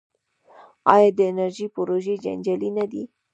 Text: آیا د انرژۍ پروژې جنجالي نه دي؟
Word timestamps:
آیا 0.93 1.09
د 1.17 1.19
انرژۍ 1.31 1.67
پروژې 1.75 2.13
جنجالي 2.23 2.69
نه 2.77 2.85
دي؟ 2.91 3.03